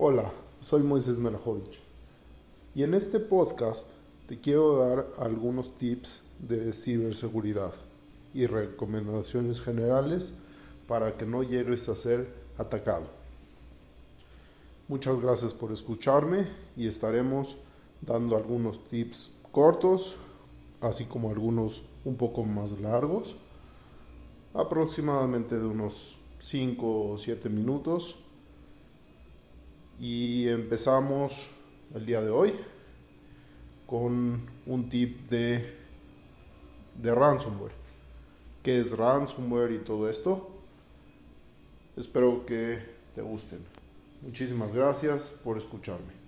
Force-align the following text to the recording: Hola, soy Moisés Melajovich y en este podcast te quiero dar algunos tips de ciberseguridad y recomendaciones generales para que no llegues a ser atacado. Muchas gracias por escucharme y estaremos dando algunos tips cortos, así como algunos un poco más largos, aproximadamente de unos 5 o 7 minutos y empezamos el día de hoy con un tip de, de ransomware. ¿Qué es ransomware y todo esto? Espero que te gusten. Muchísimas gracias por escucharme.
Hola, 0.00 0.30
soy 0.60 0.84
Moisés 0.84 1.18
Melajovich 1.18 1.80
y 2.72 2.84
en 2.84 2.94
este 2.94 3.18
podcast 3.18 3.88
te 4.28 4.38
quiero 4.38 4.78
dar 4.78 5.08
algunos 5.18 5.76
tips 5.76 6.22
de 6.38 6.72
ciberseguridad 6.72 7.72
y 8.32 8.46
recomendaciones 8.46 9.60
generales 9.60 10.34
para 10.86 11.16
que 11.16 11.26
no 11.26 11.42
llegues 11.42 11.88
a 11.88 11.96
ser 11.96 12.32
atacado. 12.58 13.06
Muchas 14.86 15.20
gracias 15.20 15.52
por 15.52 15.72
escucharme 15.72 16.46
y 16.76 16.86
estaremos 16.86 17.56
dando 18.00 18.36
algunos 18.36 18.84
tips 18.90 19.34
cortos, 19.50 20.14
así 20.80 21.06
como 21.06 21.30
algunos 21.30 21.82
un 22.04 22.14
poco 22.14 22.44
más 22.44 22.78
largos, 22.78 23.34
aproximadamente 24.54 25.58
de 25.58 25.66
unos 25.66 26.18
5 26.38 27.10
o 27.10 27.18
7 27.18 27.48
minutos 27.48 28.27
y 29.98 30.48
empezamos 30.48 31.50
el 31.94 32.06
día 32.06 32.20
de 32.20 32.30
hoy 32.30 32.54
con 33.86 34.40
un 34.66 34.88
tip 34.88 35.28
de, 35.28 35.74
de 37.00 37.14
ransomware. 37.14 37.72
¿Qué 38.62 38.78
es 38.78 38.96
ransomware 38.96 39.72
y 39.72 39.78
todo 39.78 40.08
esto? 40.08 40.50
Espero 41.96 42.44
que 42.46 42.78
te 43.14 43.22
gusten. 43.22 43.64
Muchísimas 44.22 44.74
gracias 44.74 45.34
por 45.42 45.56
escucharme. 45.56 46.27